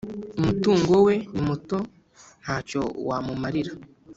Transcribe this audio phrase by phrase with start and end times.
[0.39, 1.77] Umutungo we nimuto
[2.41, 3.73] ntacyo wamumarira